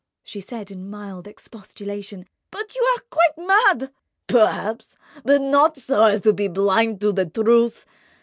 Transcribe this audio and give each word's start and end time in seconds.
She 0.23 0.41
said 0.41 0.71
in 0.71 0.89
mild 0.89 1.27
expostulation: 1.27 2.25
"But 2.49 2.73
you 2.73 2.81
are 2.97 3.03
quite 3.11 3.45
mad." 3.47 3.91
"Perhaps—but 4.25 5.39
not 5.43 5.77
so 5.77 6.05
as 6.05 6.21
to 6.23 6.33
be 6.33 6.47
blind 6.47 6.99
to 7.01 7.11
the 7.11 7.27
truth. 7.27 7.85